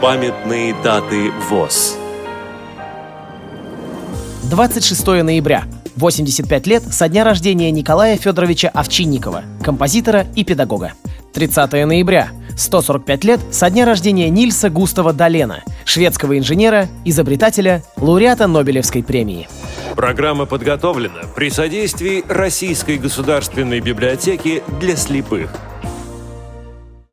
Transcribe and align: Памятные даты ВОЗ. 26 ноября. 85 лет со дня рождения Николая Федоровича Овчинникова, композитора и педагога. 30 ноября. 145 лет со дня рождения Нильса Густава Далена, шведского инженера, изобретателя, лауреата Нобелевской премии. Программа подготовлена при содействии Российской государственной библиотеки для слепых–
Памятные 0.00 0.74
даты 0.82 1.30
ВОЗ. 1.50 1.98
26 4.44 5.06
ноября. 5.22 5.64
85 5.96 6.66
лет 6.66 6.82
со 6.82 7.06
дня 7.06 7.22
рождения 7.22 7.70
Николая 7.70 8.16
Федоровича 8.16 8.70
Овчинникова, 8.70 9.44
композитора 9.62 10.26
и 10.34 10.42
педагога. 10.42 10.94
30 11.34 11.72
ноября. 11.84 12.30
145 12.56 13.24
лет 13.24 13.40
со 13.50 13.68
дня 13.68 13.84
рождения 13.84 14.30
Нильса 14.30 14.70
Густава 14.70 15.12
Далена, 15.12 15.64
шведского 15.84 16.38
инженера, 16.38 16.88
изобретателя, 17.04 17.82
лауреата 17.98 18.46
Нобелевской 18.46 19.02
премии. 19.02 19.50
Программа 19.96 20.46
подготовлена 20.46 21.24
при 21.36 21.50
содействии 21.50 22.24
Российской 22.26 22.96
государственной 22.96 23.80
библиотеки 23.80 24.62
для 24.80 24.96
слепых– 24.96 25.50